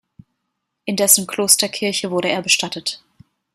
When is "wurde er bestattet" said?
2.09-3.03